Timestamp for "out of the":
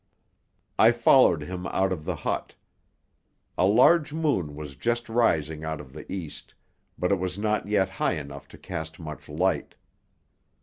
1.67-2.15, 5.63-6.11